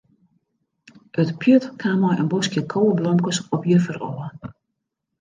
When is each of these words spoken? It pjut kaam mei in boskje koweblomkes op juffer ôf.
It 1.25 1.29
pjut 1.43 1.63
kaam 1.83 1.99
mei 2.05 2.17
in 2.23 2.31
boskje 2.33 2.61
koweblomkes 2.75 3.39
op 3.55 3.61
juffer 3.75 3.97
ôf. 4.11 4.19